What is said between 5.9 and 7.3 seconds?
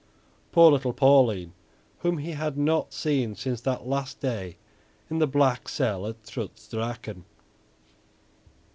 at Trutz Drachen.